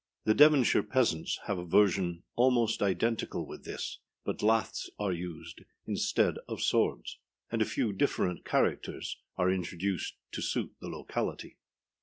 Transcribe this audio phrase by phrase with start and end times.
[0.23, 6.37] The Devonshire peasants have a version almost identical with this, but laths are used instead
[6.47, 7.19] of swords,
[7.51, 11.57] and a few different characters are introduced to suit the locality.